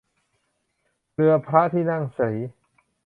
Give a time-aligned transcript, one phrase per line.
[1.13, 2.29] เรือพระที่นั่งศรี